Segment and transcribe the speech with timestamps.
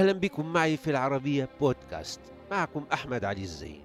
[0.00, 2.20] أهلا بكم معي في العربية بودكاست.
[2.50, 3.82] معكم أحمد علي الزين.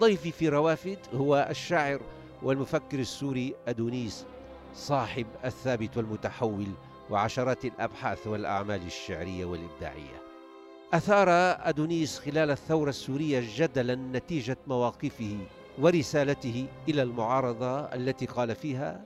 [0.00, 2.00] ضيفي في روافد هو الشاعر
[2.42, 4.26] والمفكر السوري أدونيس
[4.74, 6.66] صاحب الثابت والمتحول
[7.10, 10.22] وعشرات الأبحاث والأعمال الشعرية والإبداعية.
[10.92, 11.28] أثار
[11.68, 15.38] أدونيس خلال الثورة السورية جدلا نتيجة مواقفه
[15.78, 19.04] ورسالته إلى المعارضة التي قال فيها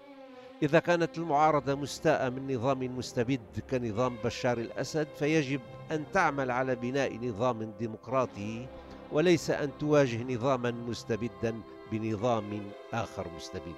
[0.62, 3.40] إذا كانت المعارضة مستاءة من نظام مستبد
[3.70, 5.60] كنظام بشار الأسد فيجب
[5.92, 8.66] أن تعمل على بناء نظام ديمقراطي
[9.12, 11.60] وليس أن تواجه نظاما مستبدا
[11.92, 13.74] بنظام آخر مستبد.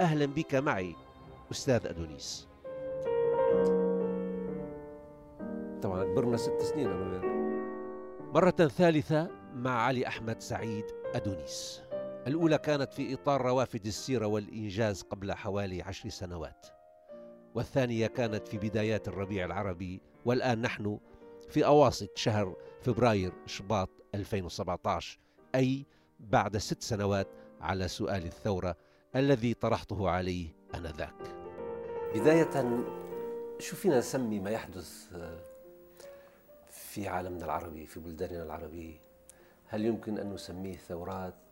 [0.00, 0.94] أهلا بك معي
[1.52, 2.48] أستاذ أدونيس.
[5.82, 7.20] طبعا كبرنا ست سنين أنا
[8.34, 11.83] مرة ثالثة مع علي أحمد سعيد أدونيس.
[12.26, 16.66] الأولى كانت في إطار روافد السيرة والإنجاز قبل حوالي عشر سنوات
[17.54, 20.98] والثانية كانت في بدايات الربيع العربي والآن نحن
[21.48, 25.18] في أواسط شهر فبراير شباط 2017
[25.54, 25.86] أي
[26.20, 27.28] بعد ست سنوات
[27.60, 28.76] على سؤال الثورة
[29.16, 31.14] الذي طرحته عليه آنذاك.
[32.14, 32.84] بداية
[33.58, 35.08] شو فينا نسمي ما يحدث
[36.70, 38.96] في عالمنا العربي في بلداننا العربية
[39.66, 41.43] هل يمكن أن نسميه ثورات؟ آه،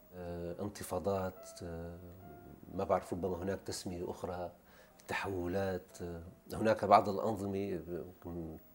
[0.61, 1.99] انتفاضات آه،
[2.75, 4.53] ما بعرف ربما هناك تسمية أخرى
[5.09, 7.81] تحولات آه، هناك بعض الأنظمة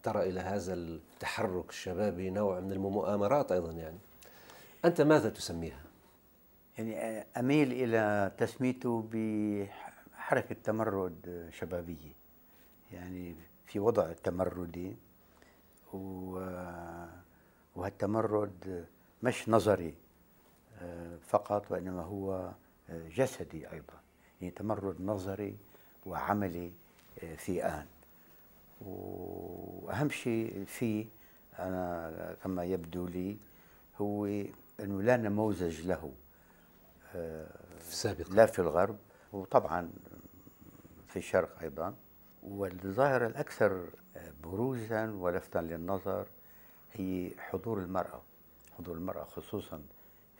[0.02, 3.98] ترى إلى هذا التحرك الشبابي نوع من المؤامرات أيضا يعني.
[4.84, 5.80] أنت ماذا تسميها؟
[6.78, 12.12] يعني أميل إلى تسميته بحركة تمرد شبابية.
[12.92, 13.36] يعني
[13.66, 14.96] في وضع تمردي
[17.76, 18.86] وهالتمرد
[19.22, 19.94] مش نظري.
[21.28, 22.52] فقط وإنما هو
[22.90, 23.94] جسدي أيضا
[24.40, 25.56] يعني تمرد نظري
[26.06, 26.72] وعملي
[27.36, 27.86] في آن.
[28.80, 31.06] وأهم شيء فيه
[31.58, 33.36] أنا كما يبدو لي
[34.00, 34.26] هو
[34.80, 36.12] أنه لا نموذج له
[37.80, 38.34] سابقا.
[38.34, 38.96] لا في الغرب
[39.32, 39.90] وطبعا
[41.08, 41.94] في الشرق أيضا.
[42.42, 43.86] والظاهرة الأكثر
[44.42, 46.26] بروزا ولفتا للنظر
[46.92, 48.22] هي حضور المرأة
[48.78, 49.82] حضور المرأة خصوصا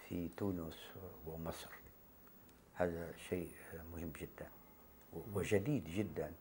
[0.08, 0.76] في تونس
[1.26, 1.70] ومصر.
[2.74, 3.50] هذا شيء
[3.92, 4.46] مهم جدا
[5.34, 6.32] وجديد جدا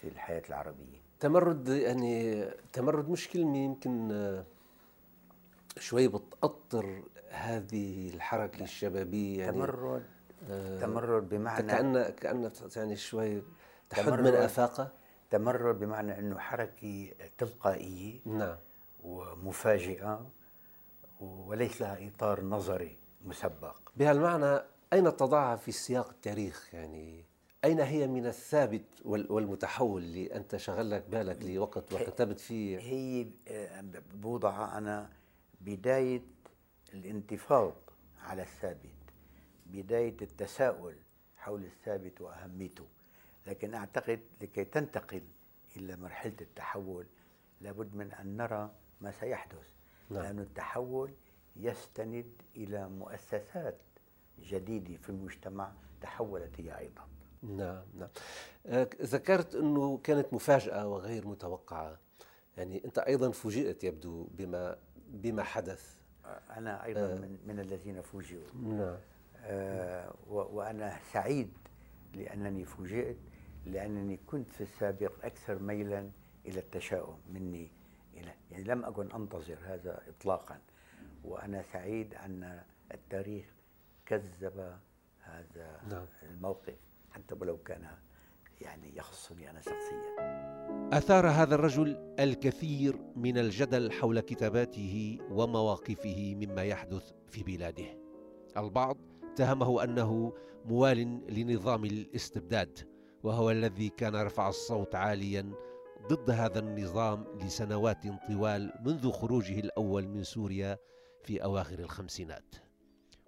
[0.00, 0.98] في الحياة العربية.
[1.20, 4.44] تمرد يعني تمرد مش كلمة يمكن
[5.78, 10.06] شوي بتأطر هذه الحركة الشبابية يعني تمرد
[10.50, 13.42] آه تمرد بمعنى كأن كأن يعني شوي
[13.90, 14.92] تحد من آفاقه.
[15.30, 18.56] تمرد بمعنى أنه حركة تلقائية نعم.
[19.04, 20.30] ومفاجئة
[21.20, 23.90] وليس لها إطار نظري مسبق.
[23.96, 24.62] بهالمعنى
[24.92, 27.24] أين تضعها في سياق التاريخ؟ يعني
[27.64, 33.26] أين هي من الثابت والمتحول اللي أنت شغل لك بالك لوقت وكتبت فيه؟ هي
[34.14, 35.10] بوضعها أنا
[35.60, 36.22] بداية
[36.94, 37.74] الانتفاض
[38.20, 38.94] على الثابت
[39.66, 40.96] بداية التساؤل
[41.36, 42.86] حول الثابت وأهميته.
[43.46, 45.22] لكن أعتقد لكي تنتقل
[45.76, 47.06] إلى مرحلة التحول
[47.60, 48.70] لابد من أن نرى
[49.00, 49.77] ما سيحدث.
[50.10, 50.22] نعم.
[50.22, 51.12] لأن التحول
[51.56, 53.78] يستند إلى مؤسسات
[54.40, 57.08] جديدة في المجتمع تحولت هي أيضا.
[57.42, 58.08] نعم نعم.
[58.66, 61.98] آه، ذكرت أنه كانت مفاجأة وغير متوقعة.
[62.56, 65.96] يعني أنت أيضا فوجئت يبدو بما بما حدث.
[66.50, 67.14] أنا أيضا آه.
[67.14, 68.46] من, من الذين فوجئوا.
[68.62, 68.96] نعم.
[69.36, 71.52] آه وأنا سعيد
[72.14, 73.16] لأنني فوجئت
[73.66, 76.10] لأنني كنت في السابق أكثر ميلا
[76.46, 77.70] إلى التشاؤم مني.
[78.20, 80.58] إلى يعني لم أكن أنتظر هذا إطلاقا.
[81.24, 82.62] وأنا سعيد أن
[82.94, 83.44] التاريخ
[84.06, 84.78] كذب
[85.20, 86.06] هذا نعم.
[86.22, 86.76] الموقف
[87.10, 87.86] حتى ولو كان
[88.60, 90.14] يعني يخصني أنا شخصيا.
[90.92, 97.98] أثار هذا الرجل الكثير من الجدل حول كتاباته ومواقفه مما يحدث في بلاده.
[98.56, 98.96] البعض
[99.32, 100.32] اتهمه أنه
[100.64, 102.78] موال لنظام الاستبداد
[103.22, 105.52] وهو الذي كان رفع الصوت عاليا
[106.06, 110.78] ضد هذا النظام لسنوات طوال منذ خروجه الأول من سوريا
[111.22, 112.54] في أواخر الخمسينات.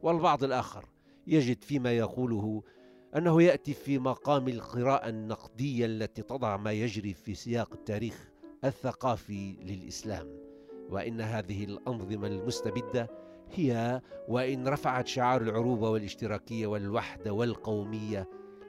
[0.03, 0.85] والبعض الآخر
[1.27, 2.63] يجد فيما يقوله
[3.17, 8.31] أنه يأتي في مقام القراءة النقدية التي تضع ما يجري في سياق التاريخ
[8.65, 10.41] الثقافي للإسلام
[10.91, 13.11] وإن هذه الأنظمة المستبدة
[13.55, 18.29] هي وإن رفعت شعار العروبة والاشتراكية والوحدة والقومية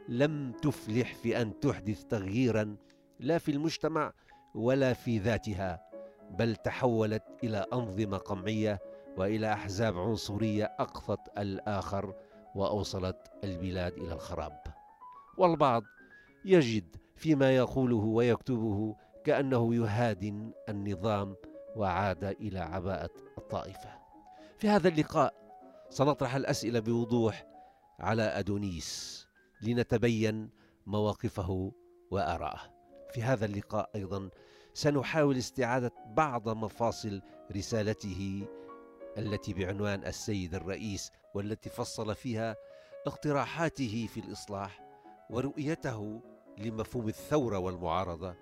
[0.10, 2.76] لم تفلح في أن تحدث تغييرا
[3.22, 4.14] لا في المجتمع
[4.56, 5.82] ولا في ذاتها
[6.30, 8.80] بل تحولت إلى أنظمة قمعية
[9.18, 12.16] وإلى أحزاب عنصرية اقصت الآخر
[12.56, 14.64] وأوصلت البلاد إلى الخراب.
[15.38, 15.84] والبعض
[16.46, 18.96] يجد فيما يقوله ويكتبه
[19.26, 21.36] كأنه يهادن النظام
[21.76, 23.90] وعاد إلى عباءة الطائفة.
[24.58, 25.34] في هذا اللقاء
[25.90, 27.46] سنطرح الأسئلة بوضوح
[28.00, 29.28] على أدونيس
[29.62, 30.50] لنتبين
[30.86, 31.72] مواقفه
[32.12, 32.81] وآراءه
[33.14, 34.30] في هذا اللقاء أيضا.
[34.74, 37.22] سنحاول استعادة بعض مفاصل
[37.56, 38.48] رسالته
[39.18, 42.56] التي بعنوان السيد الرئيس والتي فصل فيها
[43.08, 44.88] اقتراحاته في الإصلاح
[45.30, 46.22] ورؤيته
[46.58, 48.36] لمفهوم الثورة والمعارضة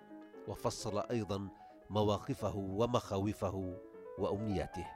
[0.48, 1.50] وفصل أيضا
[1.90, 3.78] مواقفه ومخاوفه
[4.18, 4.88] وأمنياته.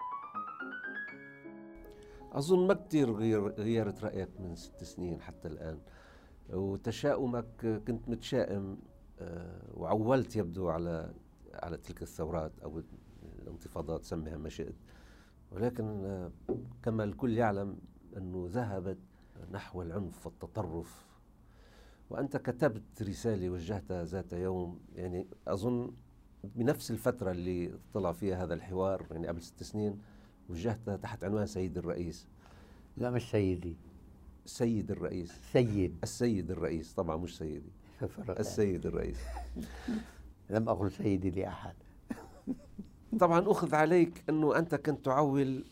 [2.31, 5.81] أظن ما كثير غير غيرت رأيك من ست سنين حتى الآن.
[6.49, 8.77] وتشاؤمك كنت متشائم
[9.73, 11.13] وعولت يبدو على
[11.53, 12.81] على تلك الثورات أو
[13.41, 14.75] الانتفاضات سميها ما شئت
[15.51, 16.31] ولكن آه،
[16.83, 17.77] كما الكل يعلم
[18.17, 18.97] أنه ذهبت
[19.51, 21.05] نحو العنف والتطرف.
[22.09, 25.91] وأنت كتبت رسالة وجهتها ذات يوم يعني أظن
[26.43, 30.01] بنفس الفترة اللي طلع فيها هذا الحوار يعني قبل ست سنين
[30.49, 32.27] وجهتها تحت عنوان سيد الرئيس.
[32.97, 33.77] لا مش سيدي.
[34.45, 35.31] سيد الرئيس.
[35.51, 35.97] سيد.
[36.03, 37.71] السيد الرئيس طبعا مش سيدي.
[38.29, 39.19] السيد الرئيس.
[40.49, 41.75] لم أقل سيدي لأحد.
[43.19, 45.65] طبعا أخذ عليك أنه أنت كنت تعول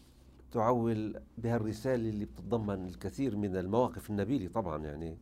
[0.51, 5.17] تعول بهالرسالة اللي بتتضمن الكثير من المواقف النبيلة طبعا يعني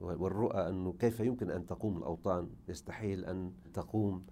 [0.00, 2.48] والرؤى أنه كيف يمكن أن تقوم الأوطان.
[2.68, 4.24] يستحيل أن تقوم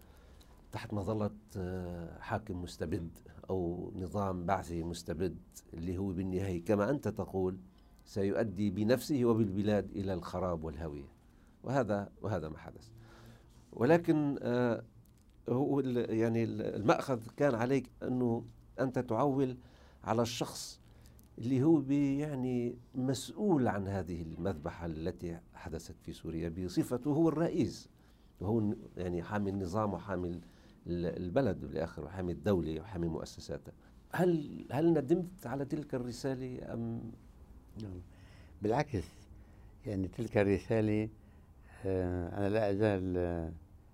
[0.72, 3.18] تحت مظلة آه، حاكم مستبد
[3.50, 5.38] أو نظام بعثي مستبد
[5.74, 7.58] اللي هو بالنهاية كما أنت تقول
[8.04, 11.19] سيؤدي بنفسه وبالبلاد إلى الخراب والهوية.
[11.62, 12.88] وهذا وهذا ما حدث.
[13.72, 14.84] ولكن آه،
[15.48, 18.44] هو يعني المأخذ كان عليك أنه
[18.80, 19.56] أنت تعول
[20.04, 20.80] على الشخص
[21.38, 27.88] اللي هو يعني مسؤول عن هذه المذبحة التي حدثت في سوريا بصفته هو الرئيس.
[28.40, 30.40] وهو يعني حامي النظام وحامي
[30.86, 33.74] البلد بالآخر وحامي الدولة وحامي مؤسساتها
[34.12, 37.12] هل هل ندمت على تلك الرسالة أم؟
[37.82, 38.00] نعم.
[38.62, 39.04] بالعكس
[39.86, 41.08] يعني تلك الرسالة
[41.86, 43.52] آه، أنا لا أزال آه،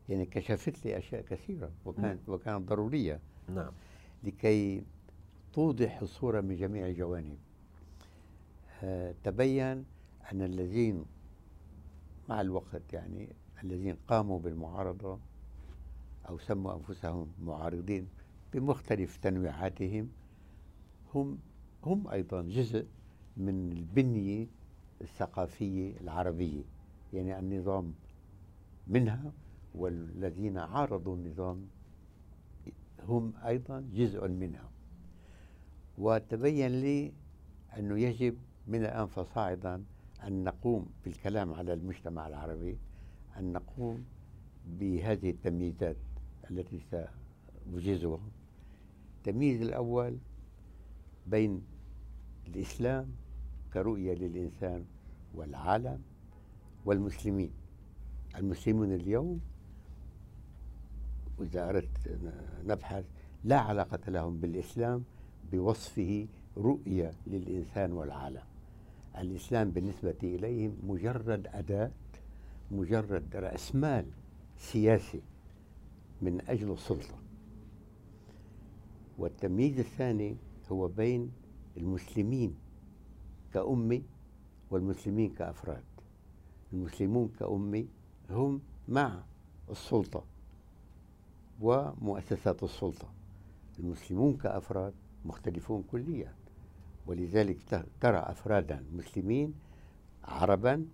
[0.08, 2.28] يعني كشفت لي أشياء كثيرة وكانت.
[2.28, 3.20] وكانت ضرورية.
[3.48, 3.72] نعم.
[4.24, 4.82] لكي
[5.52, 7.38] توضح الصورة من جميع الجوانب.
[8.82, 9.84] آه، تبين
[10.32, 11.04] أن الذين
[12.28, 13.28] مع الوقت يعني
[13.64, 15.18] الذين قاموا بالمعارضة
[16.28, 18.08] أو سموا أنفسهم معارضين
[18.54, 20.08] بمختلف تنويعاتهم
[21.14, 21.38] هم
[21.84, 22.86] هم أيضا جزء
[23.36, 24.46] من البنية
[25.00, 26.62] الثقافية العربية.
[27.12, 27.94] يعني النظام
[28.86, 29.32] منها
[29.74, 31.66] والذين عارضوا النظام
[33.08, 34.70] هم أيضا جزء منها.
[35.98, 37.12] وتبين لي
[37.78, 38.36] أنه يجب
[38.66, 39.84] من الآن فصاعدا
[40.24, 42.78] أن نقوم بالكلام على المجتمع العربي
[43.38, 44.04] أن نقوم
[44.66, 45.96] بهذه التمييزات
[46.50, 48.20] التي سأوجزها
[49.16, 50.18] التمييز الأول
[51.26, 51.62] بين
[52.46, 53.08] الإسلام
[53.72, 54.84] كرؤية للإنسان
[55.34, 56.02] والعالم
[56.86, 57.50] والمسلمين.
[58.36, 59.40] المسلمون اليوم
[61.38, 62.18] وإذا أردت
[62.64, 63.04] نبحث
[63.44, 65.04] لا علاقة لهم بالإسلام
[65.52, 68.42] بوصفه رؤية للإنسان والعالم.
[69.18, 71.90] الإسلام بالنسبة إليهم مجرد أداة
[72.70, 74.06] مجرد رأس مال
[74.58, 75.20] سياسي
[76.22, 77.18] من أجل السلطة.
[79.18, 80.36] والتمييز الثاني
[80.72, 81.32] هو بين
[81.76, 82.54] المسلمين
[83.54, 84.02] كأمة
[84.70, 85.82] والمسلمين كأفراد.
[86.72, 87.84] المسلمون كأمة
[88.30, 89.22] هم مع
[89.70, 90.24] السلطة
[91.60, 93.08] ومؤسسات السلطة.
[93.78, 94.94] المسلمون كأفراد
[95.24, 96.34] مختلفون كليا.
[97.06, 99.54] ولذلك ترى أفرادا مسلمين
[100.24, 100.86] عربا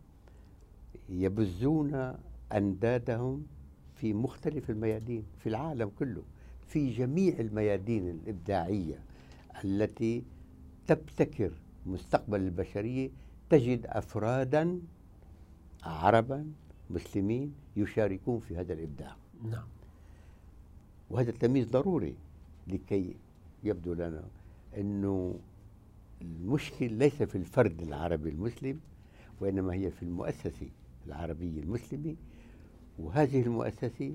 [1.08, 2.14] يبزون
[2.52, 3.46] أندادهم
[3.94, 6.22] في مختلف الميادين في العالم كله
[6.66, 8.98] في جميع الميادين الإبداعية
[9.64, 10.24] التي
[10.86, 11.52] تبتكر
[11.86, 13.10] مستقبل البشرية
[13.50, 14.80] تجد أفرادا
[15.82, 16.52] عربا
[16.90, 19.16] مسلمين يشاركون في هذا الإبداع.
[19.44, 19.66] نعم.
[21.10, 22.16] وهذا التمييز ضروري
[22.66, 23.16] لكي
[23.64, 24.24] يبدو لنا
[24.76, 25.38] أنه
[26.22, 28.80] المشكل ليس في الفرد العربي المسلم
[29.40, 30.68] وإنما هي في المؤسسة
[31.06, 32.16] العربية المسلمة
[32.98, 34.14] وهذه المؤسسة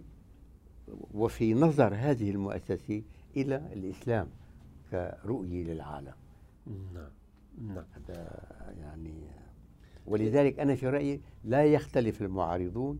[1.13, 3.01] وفي نظر هذه المؤسسة
[3.37, 4.27] إلى الإسلام
[4.91, 6.13] كرؤية للعالم.
[6.93, 7.09] نعم.
[7.67, 7.83] نعم.
[7.93, 8.41] هذا
[8.81, 9.13] يعني
[10.07, 12.99] ولذلك أنا في رأيي لا يختلف المعارضون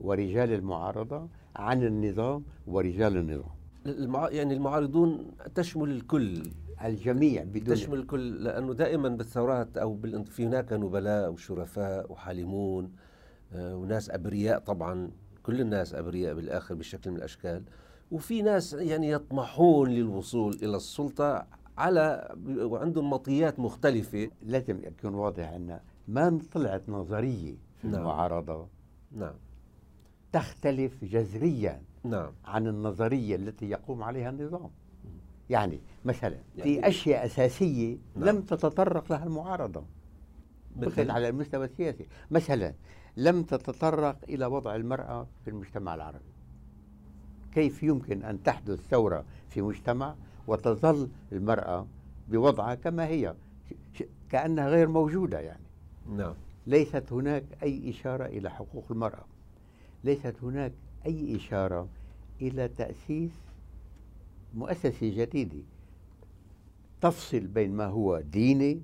[0.00, 3.50] ورجال المعارضة عن النظام ورجال النظام.
[3.86, 4.28] المع...
[4.30, 6.42] يعني المعارضون تشمل الكل.
[6.84, 10.26] الجميع بدون تشمل الكل لأنه دائما بالثورات أو بال...
[10.26, 12.92] في هناك نبلاء وشرفاء وحالمون
[13.52, 15.10] آه، وناس أبرياء طبعا
[15.42, 17.62] كل الناس أبرياء بالآخر بشكل من الأشكال.
[18.10, 21.46] وفي ناس يعني يطمحون للوصول إلى السلطة
[21.78, 24.30] على وعندهم مطيات مختلفة.
[24.42, 27.94] لازم يكون واضح أن ما طلعت نظرية في نعم.
[28.00, 28.66] المعارضة.
[29.12, 29.34] نعم.
[30.32, 32.32] تختلف جذريا نعم.
[32.44, 34.70] عن النظرية التي يقوم عليها النظام.
[35.50, 38.28] يعني مثلا يعني- في أشياء أساسية نعم.
[38.28, 39.84] لم تتطرق لها المعارضة.
[40.76, 42.06] مثل على المستوى السياسي.
[42.30, 42.74] مثلا
[43.16, 46.32] لم تتطرق إلى وضع المرأة في المجتمع العربي.
[47.54, 50.14] كيف يمكن أن تحدث ثورة في مجتمع
[50.46, 51.86] وتظل المرأة
[52.28, 53.34] بوضعها كما هي؟
[54.30, 55.65] كأنها غير موجودة يعني.
[56.10, 56.34] نعم.
[56.66, 59.24] ليست هناك أي إشارة إلى حقوق المرأة.
[60.04, 60.72] ليست هناك
[61.06, 61.88] أي إشارة
[62.40, 63.30] إلى تأسيس
[64.54, 65.62] مؤسسة جديدة.
[67.00, 68.82] تفصل بين ما هو ديني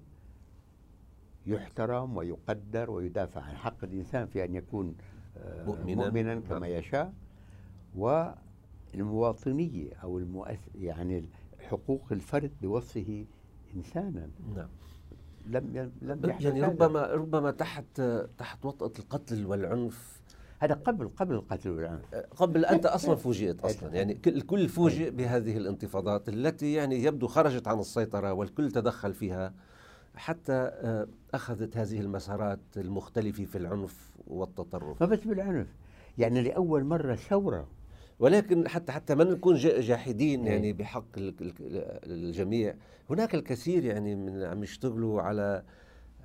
[1.47, 4.95] يحترم ويقدر ويدافع عن حق الإنسان في أن يكون
[5.37, 5.95] آه، مؤمناً.
[6.05, 6.79] مؤمنا كما نعم.
[6.79, 7.13] يشاء.
[8.95, 11.29] والمواطنية أو المؤس يعني
[11.61, 13.25] حقوق الفرد بوصفه
[13.77, 14.29] إنسانا.
[14.57, 14.69] نعم.
[15.47, 16.63] لم لم يعني.
[16.63, 18.01] ربما ربما تحت
[18.39, 20.23] تحت وطأة القتل والعنف.
[20.59, 22.15] هذا قبل قبل القتل والعنف.
[22.15, 23.95] قبل أنت أصلا فوجئت أصلا.
[23.95, 29.55] يعني كل- الكل فوجئ بهذه الانتفاضات التي يعني يبدو خرجت عن السيطرة والكل تدخل فيها
[30.17, 35.01] حتى آه، أخذت هذه المسارات المختلفة في العنف والتطرف.
[35.03, 35.67] ما بس بالعنف.
[36.19, 37.67] يعني لأول مرة ثورة
[38.19, 40.53] ولكن حتى حتى ما نكون جا- جاحدين إيه.
[40.53, 41.55] يعني بحق ال- ال-
[42.13, 42.75] الجميع
[43.11, 45.63] هناك الكثير يعني من عم يشتغلوا على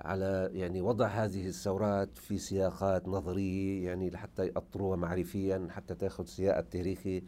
[0.02, 6.58] على يعني وضع هذه الثورات في سياقات نظرية يعني لحتى يأطروها معرفيا حتى تأخذ سياق
[6.58, 7.24] التاريخي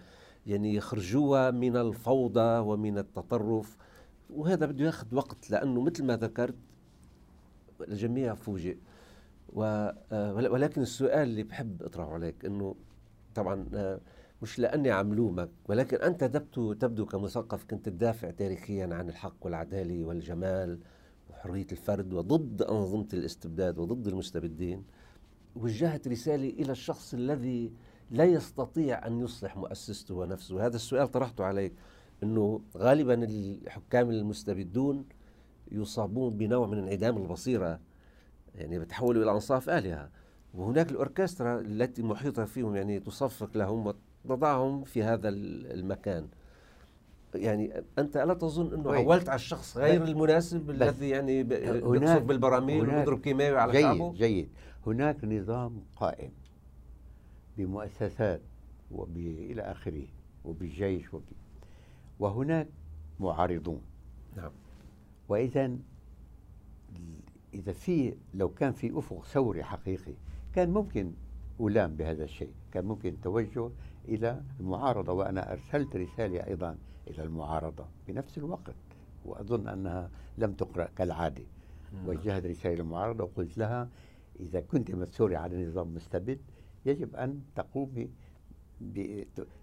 [0.48, 3.78] يعني يخرجوها من الفوضى ومن التطرف
[4.30, 6.56] وهذا بده ياخذ وقت لأنه مثل ما ذكرت
[7.88, 8.78] الجميع فوجئ
[9.58, 12.76] آه، ول- ولكن السؤال اللي بحب أطرحه عليك إنه
[13.36, 14.00] طبعا آه،
[14.42, 20.06] مش لأني عم لومك ولكن أنت تبدو تبدو كمثقف كنت تدافع تاريخيا عن الحق والعدالة
[20.06, 20.80] والجمال
[21.30, 24.84] وحرية الفرد وضد أنظمة الاستبداد وضد المستبدين
[25.56, 27.72] وجهت رسالة إلى الشخص الذي
[28.12, 30.66] لا يستطيع أن يصلح مؤسسته ونفسه.
[30.66, 31.74] هذا السؤال طرحته عليك
[32.24, 35.06] إنه غالبا الحكام المستبدون
[35.72, 37.80] يصابون بنوع من انعدام البصيرة
[38.56, 40.10] يعني بتحولوا إلى أنصاف آلهة.
[40.54, 43.94] وهناك الأوركسترا التي محيطة فيهم يعني تصفق لهم
[44.26, 46.28] وتضعهم في هذا ال- المكان.
[47.36, 48.94] يعني أنت الا تظن أنه.
[48.94, 54.50] عولت على الشخص غير المناسب الذي يعني بيقصف بالبراميل ويضرب كيماوي على جيد شعبه؟ جيد.
[54.88, 56.32] هناك نظام قائم
[57.58, 58.42] بمؤسسات
[58.92, 60.06] وإلى آخره
[60.46, 61.24] وبالجيش وب...
[62.20, 62.68] وهناك
[63.20, 63.82] معارضون.
[64.38, 64.52] نعم.
[65.30, 65.72] وإذا
[67.54, 70.14] إذا في لو كان في أفق ثوري حقيقي
[70.56, 71.12] كان ممكن
[71.62, 73.70] ألام بهذا الشيء كان ممكن توجه
[74.16, 78.76] إلى المعارضة وأنا أرسلت رسالة أيضا إلى المعارضة بنفس الوقت
[79.26, 81.44] وأظن أنها لم تقرأ كالعادة
[82.06, 83.90] وجهت رسالة للمعارضة وقلت لها
[84.40, 86.40] إذا كنت مثورة على نظام مستبد
[86.86, 88.10] يجب أن تقومي.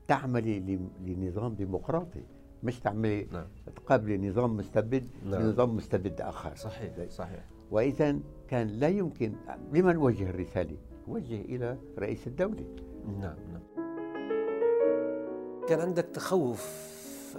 [0.08, 2.22] تعملي لنظام ديمقراطي
[2.62, 5.42] مش تعملي نعم تقابلي نظام مستبد نعم.
[5.42, 9.32] بنظام مستبد آخر صحيح صحيح وإذا كان لا يمكن
[9.72, 10.76] لمن وجه الرسالة؟
[11.08, 12.64] وجه إلى رئيس الدولة
[13.06, 13.60] نعم نعم
[15.68, 16.86] كان عندك تخوف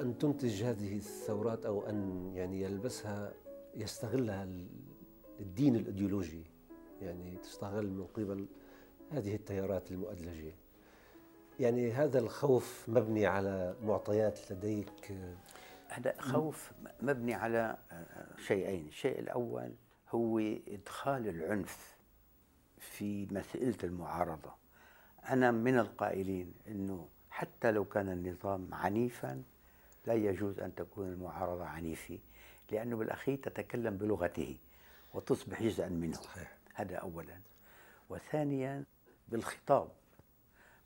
[0.02, 3.34] أن تنتج هذه الثورات أو أن يعني يلبسها
[3.76, 4.68] يستغلها ال-
[5.40, 6.44] الدين الإيديولوجي
[7.02, 8.48] يعني تستغل من قبل
[9.12, 10.54] هذه التيارات المؤدلجة.
[11.60, 15.14] يعني هذا الخوف مبني على معطيات لديك؟
[15.88, 18.88] هذا خوف مبني على آه، شيئين.
[18.88, 19.74] الشيء الأول
[20.10, 21.98] هو إدخال العنف
[22.78, 24.52] في مسألة المعارضة.
[25.30, 27.08] أنا من القائلين أنه
[27.38, 29.44] حتى لو كان النظام عنيفا
[30.06, 32.20] لا يجوز أن تكون المعارضة عنيفة
[32.72, 34.58] لأنه بالأخير تتكلم بلغته
[35.14, 36.14] وتصبح جزءا منه.
[36.14, 36.58] صحيح.
[36.74, 37.40] هذا أولا.
[38.10, 38.84] وثانيا
[39.28, 39.90] بالخطاب.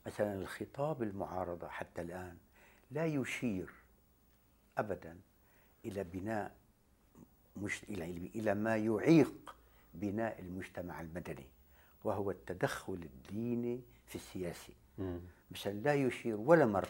[0.06, 2.36] مثلا الخطاب المعارضة حتى الآن
[2.90, 3.70] لا يشير
[4.78, 5.16] ابدا
[5.84, 6.52] إلى بناء
[7.56, 8.04] مش إلى
[8.34, 9.56] إلى ما يعيق
[9.94, 11.46] بناء المجتمع المدني
[12.04, 14.74] وهو التدخل الديني في السياسي
[15.52, 16.88] مثلا لا يشير ولا مره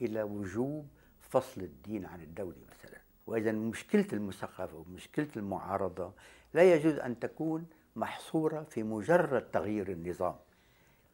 [0.00, 0.88] إلى وجوب
[1.20, 2.98] فصل الدين عن الدولة مثلا.
[3.26, 6.12] واذا مشكلة المثقفة ومشكلة المعارضة
[6.54, 7.66] لا يجوز أن تكون
[7.96, 10.36] محصورة في مجرد تغيير النظام.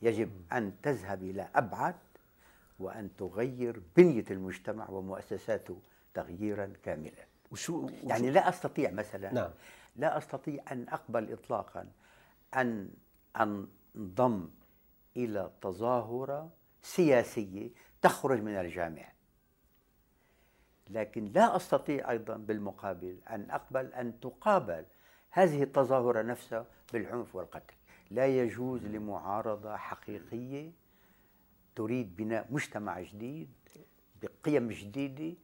[0.02, 1.96] يجب أن تذهب إلى أبعد
[2.78, 5.78] وأن تغير بنية المجتمع ومؤسساته
[6.14, 7.24] تغييرا كاملا.
[7.50, 9.50] وشو يعني لا أستطيع مثلا نعم.
[9.96, 11.86] لا أستطيع أن أقبل إطلاقا
[12.54, 12.90] أن
[13.40, 14.48] أنضم
[15.16, 16.50] إلى تظاهرة
[16.84, 17.70] سياسية
[18.02, 19.12] تخرج من الجامع.
[20.90, 24.84] لكن لا أستطيع أيضا بالمقابل أن أقبل أن تقابل
[25.30, 27.74] هذه التظاهرة نفسها بالعنف والقتل.
[28.10, 30.72] لا يجوز لمعارضة حقيقية
[31.76, 33.52] تريد بناء مجتمع جديد
[34.22, 35.36] بقيم جديدة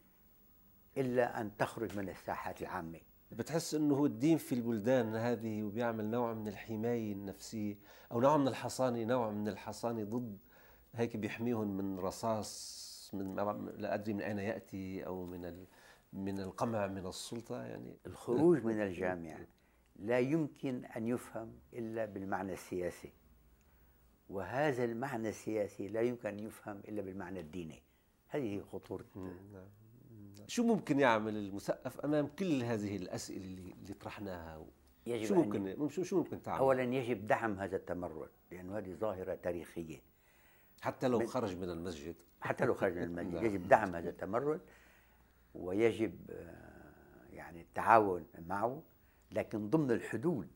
[0.96, 3.00] إلا أن تخرج من الساحات العامة.
[3.32, 7.78] بتحس إنه هو الدين في البلدان هذه وبيعمل نوع من الحماية النفسية
[8.12, 10.38] أو نوع من الحصانة نوع من الحصانة ضد
[10.94, 13.34] هيك بيحميهم من رصاص من
[13.76, 15.66] لا أدري من أين يأتي أو من
[16.12, 19.38] من القمع من السلطة يعني الخروج من الجامع
[19.96, 23.12] لا يمكن أن يفهم إلا بالمعنى السياسي.
[24.28, 27.82] وهذا المعنى السياسي لا يمكن أن يفهم إلا بالمعنى الديني.
[28.28, 29.68] هذه خطورة نعم.
[30.46, 34.66] شو ممكن يعمل المثقف أمام كل هذه الأسئلة اللي, اللي طرحناها؟
[35.06, 40.02] يجب شو ممكن شو ممكن تعمل؟ اولا يجب دعم هذا التمرد لأنه هذه ظاهرة تاريخية.
[40.80, 42.14] حتى لو خرج من المسجد.
[42.40, 43.34] حتى لو خرج من المسجد.
[43.34, 43.44] نعم.
[43.44, 44.60] يجب دعم هذا التمرد
[45.54, 48.82] ويجب آه، يعني التعاون معه
[49.32, 50.48] لكن ضمن الحدود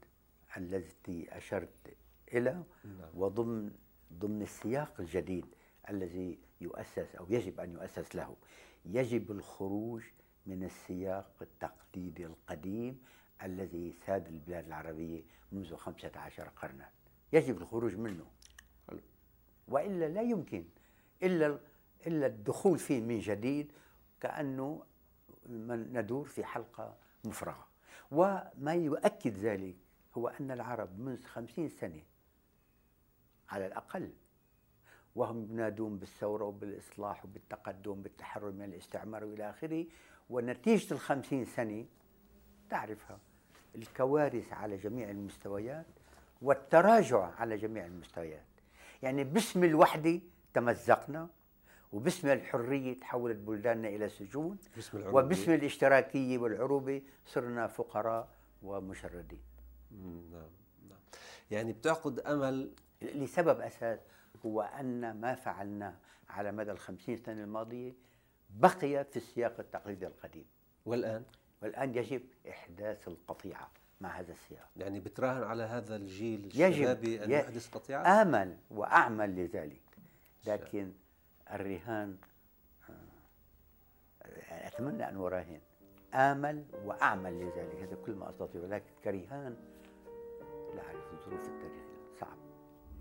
[0.57, 1.97] التي أشرت
[2.33, 3.11] إلى نعم.
[3.15, 3.71] وضمن
[4.13, 5.47] ضمن السياق الجديد
[5.91, 8.37] الذي يؤسس أو يجب أن يؤسس له.
[8.85, 10.03] يجب الخروج
[10.47, 13.03] من السياق التقليدي القديم
[13.43, 16.89] الذي ساد البلاد العربية منذ خمسة عشر قرنا.
[17.33, 18.27] يجب الخروج منه.
[19.69, 20.65] وإلا لا يمكن.
[21.23, 21.59] إلا
[22.07, 23.73] إلا الدخول فيه من جديد
[24.21, 24.83] كأنه
[25.69, 27.67] ندور في حلقة مفرغة.
[28.11, 29.77] وما يؤكد ذلك
[30.15, 32.03] هو أن العرب منذ خمسين سنة
[33.49, 34.13] على الأقل
[35.15, 39.87] وهم ينادون بالثورة وبالإصلاح وبالتقدم بالتحرر من الاستعمار وإلى آخره.
[40.31, 41.87] ونتيجة الخمسين سنة
[42.71, 43.19] تعرفها
[43.75, 45.87] الكوارث على جميع المستويات
[46.43, 48.54] والتراجع على جميع المستويات.
[49.05, 50.21] يعني باسم الوحدة
[50.55, 51.29] تمزقنا
[51.93, 58.29] وباسم الحرية تحولت بلداننا إلى سجون باسم وباسم الاشتراكية والعروبة صرنا فقراء
[58.63, 59.43] ومشردين.
[59.91, 60.51] نعم
[60.89, 60.99] نعم.
[61.51, 62.71] يعني بتعقد أمل
[63.03, 63.99] لسبب أساس
[64.47, 65.95] هو أن ما فعلناه
[66.29, 67.93] على مدى الخمسين سنة الماضية
[68.51, 70.47] بقي في السياق التقليدي القديم.
[70.87, 71.25] والآن؟
[71.63, 73.71] والآن يجب إحداث القطيعة.
[74.01, 74.69] مع هذا السياق.
[74.77, 79.81] يعني بتراهن على هذا الجيل الشبابي أن يحدث قطيعة؟ آمل وأعمل لذلك.
[80.47, 80.93] لكن
[81.51, 82.17] الرهان
[82.91, 85.61] آه، أتمنى أن أراهن.
[86.15, 87.77] آمل وأعمل لذلك.
[87.83, 88.61] هذا كل ما أستطيع.
[88.61, 89.57] ولكن كرهان
[90.75, 92.37] لا أعرف الظروف التاريخية صعب.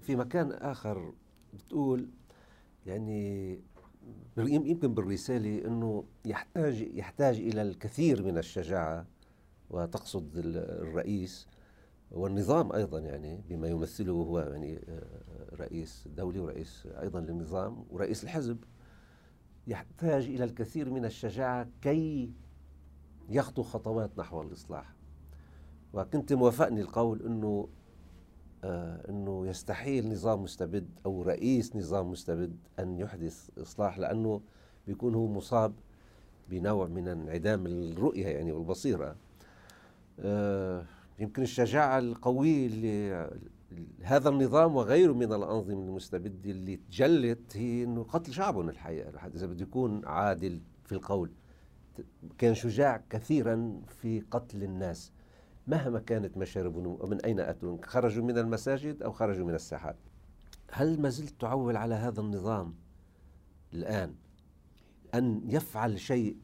[0.02, 1.14] في مكان آخر
[1.54, 2.10] بتقول
[2.86, 3.62] يعني
[4.38, 9.06] يمكن بالرسالة أنه يحتاج يحتاج إلى الكثير من الشجاعة.
[9.74, 11.48] وتقصد الرئيس
[12.12, 18.58] والنظام أيضا يعني بما يمثله هو يعني آه، رئيس دولي ورئيس أيضا للنظام ورئيس الحزب
[19.68, 22.32] يحتاج إلى الكثير من الشجاعة كي
[23.30, 24.94] يخطو خطوات نحو الإصلاح.
[25.94, 27.68] وكنت موافقني القول أنه
[28.64, 34.42] آه، إنه يستحيل نظام مستبد أو رئيس نظام مستبد أن يحدث إصلاح لأنه
[34.88, 35.74] بيكون هو مصاب
[36.50, 39.16] بنوع من انعدام الرؤية يعني والبصيرة.
[41.20, 43.30] يمكن الشجاعة القوية اللي
[44.02, 49.28] هذا النظام وغيره من الأنظمة المستبدة اللي تجلت هي إنه قتل شعبهم الحقيقة.
[49.36, 51.32] إذا بده يكون عادل في القول
[52.38, 55.12] كان شجاع كثيرا في قتل الناس
[55.68, 59.96] مهما كانت مشاربهم ومن أين أتوا خرجوا من المساجد أو خرجوا من الساحات؟
[60.72, 62.76] هل ما زلت تعول على هذا النظام
[63.74, 64.16] الآن
[65.16, 66.38] أن يفعل شيء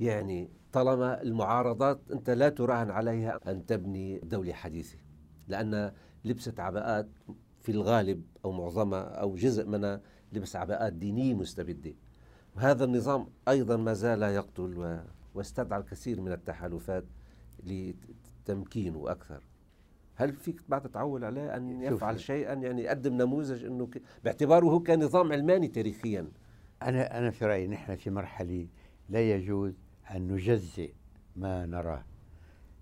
[0.00, 4.98] يعني طالما المعارضات أنت لا تراهن عليها أن تبني دولة حديثة
[5.48, 5.92] لأن
[6.24, 7.08] لبست عباءات
[7.60, 10.00] في الغالب أو معظمها أو جزء منها
[10.32, 11.94] لبس عباءات دينية مستبدة.
[12.56, 15.00] وهذا النظام أيضا ما زال يقتل
[15.34, 17.04] واستدعى الكثير من التحالفات
[18.44, 19.42] تمكينه أكثر.
[20.14, 24.02] هل فيك بعد تتعول عليه أن يفعل شيئا؟ يعني يقدم نموذج أنه ك...
[24.24, 26.28] باعتباره هو كان نظام علماني تاريخيا.
[26.82, 28.68] أنا أنا في رأيي نحن في مرحلة
[29.08, 30.92] لا يجوز أن نجزئ
[31.36, 32.04] ما نراه.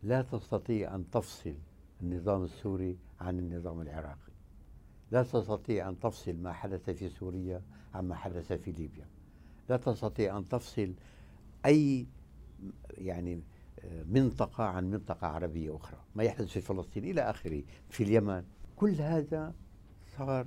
[0.02, 1.54] لا تستطيع أن تفصل
[2.02, 4.32] النظام السوري عن النظام العراقي.
[5.10, 7.62] لا تستطيع أن تفصل ما حدث في سوريا
[7.94, 9.06] عما حدث في ليبيا.
[9.68, 10.94] لا تستطيع أن تفصل
[11.66, 12.06] أي
[12.90, 13.42] يعني
[14.04, 15.98] منطقة عن منطقة عربية أخرى.
[16.14, 17.62] ما يحدث في فلسطين إلى آخره.
[17.88, 18.44] في اليمن.
[18.76, 19.54] كل هذا
[20.16, 20.46] صار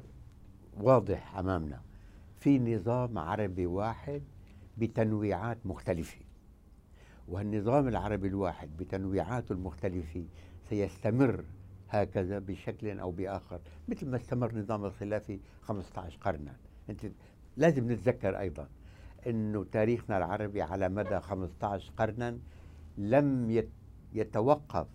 [0.77, 1.81] واضح أمامنا.
[2.39, 4.23] في نظام عربي واحد
[4.77, 6.24] بتنويعات مختلفة.
[7.27, 10.25] والنظام العربي الواحد بتنويعاته المختلفة
[10.69, 11.43] سيستمر
[11.89, 16.55] هكذا بشكل أو بآخر مثل ما استمر نظام الخلافة 15 قرنا.
[16.89, 17.05] أنت
[17.57, 18.67] لازم نتذكر أيضا
[19.27, 22.37] أنه تاريخنا العربي على مدى 15 قرنا
[22.97, 23.63] لم
[24.13, 24.87] يتوقف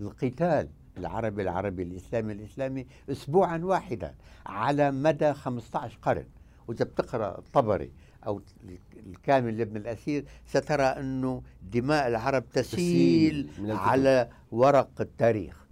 [0.00, 4.14] القتال العربي العربي الإسلامي الإسلامي أسبوعا واحدا
[4.46, 6.26] على مدى 15 قرن.
[6.68, 7.90] وإذا بتقرأ الطبري
[8.26, 8.40] أو
[9.06, 15.66] الكامل لابن الأسير سترى أنه دماء العرب تسيل على ورق التاريخ.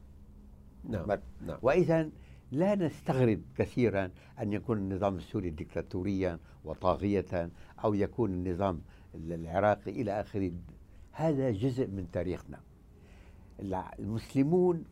[0.88, 1.18] نعم.
[1.46, 1.58] نعم.
[1.62, 2.08] وإذا
[2.52, 7.50] لا نستغرب كثيرا أن يكون النظام السوري ديكتاتوريا وطاغية
[7.84, 8.80] أو يكون النظام
[9.14, 10.52] العراقي إلى آخره
[11.12, 12.60] هذا جزء من تاريخنا.
[13.98, 14.84] المسلمون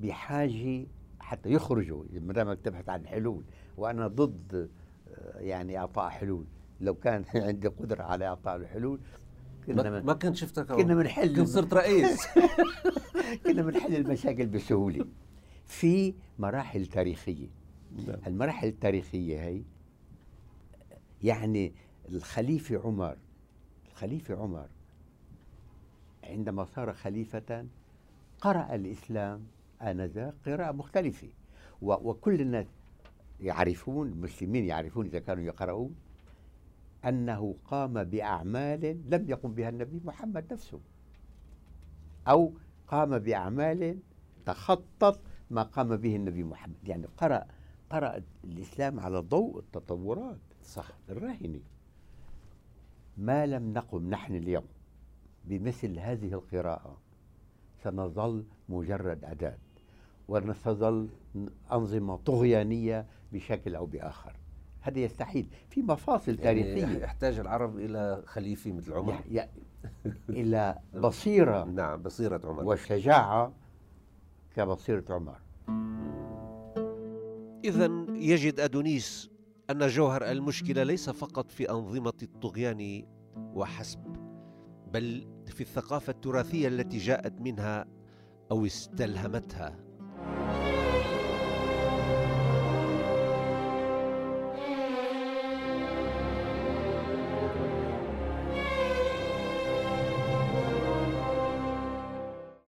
[0.00, 0.86] بحاجة
[1.20, 3.42] حتى يخرجوا ما دامك تبحث عن حلول.
[3.76, 4.70] وأنا ضد
[5.08, 6.44] آه، يعني إعطاء حلول.
[6.80, 9.00] لو كان عندي قدرة على إعطاء الحلول
[9.66, 12.26] كنا ما, ما كنت شفتك كنا بنحل كنت صرت رئيس.
[13.46, 15.06] كنا بنحل المشاكل بسهولة.
[15.66, 17.48] في مراحل تاريخية.
[18.06, 18.16] نعم.
[18.26, 19.62] المراحل التاريخية هي
[21.22, 21.72] يعني
[22.08, 23.16] الخليفة عمر
[23.90, 24.68] الخليفة عمر
[26.24, 27.66] عندما صار خليفة
[28.40, 29.40] قرأ الإسلام
[29.82, 31.28] آنذاك قراءة مختلفة.
[31.82, 32.66] وكل الناس
[33.40, 35.94] يعرفون المسلمين يعرفون إذا كانوا يقرؤون.
[37.04, 40.80] أنه قام بأعمال لم يقم بها النبي محمد نفسه.
[42.28, 42.54] أو
[42.86, 43.98] قام بأعمال
[44.46, 46.88] تخطط ما قام به النبي محمد.
[46.88, 47.46] يعني قرأ
[47.90, 50.38] قرأ الإسلام على ضوء التطورات.
[50.62, 50.90] صح.
[51.08, 51.60] الراهنة
[53.16, 54.66] ما لم نقم نحن اليوم
[55.44, 56.98] بمثل هذه القراءة
[57.82, 59.58] سنظل مجرد أداة
[60.28, 61.08] ونستظل
[61.72, 64.36] أنظمة طغيانية بشكل أو بآخر.
[64.88, 65.48] هذا يستحيل.
[65.70, 66.98] في مفاصل يعني تاريخية.
[66.98, 69.20] يحتاج العرب إلى خليفة مثل عمر.
[70.30, 71.64] إلى بصيرة.
[71.64, 72.64] نعم بصيرة عمر.
[72.64, 73.52] وشجاعة
[74.56, 75.38] كبصيرة عمر.
[77.64, 79.30] إذا يجد أدونيس
[79.70, 83.02] أن جوهر المشكلة ليس فقط في أنظمة الطغيان
[83.36, 84.16] وحسب
[84.92, 87.86] بل في الثقافة التراثية التي جاءت منها
[88.50, 89.87] أو استلهمتها.